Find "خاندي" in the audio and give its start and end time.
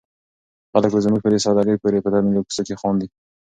2.81-3.07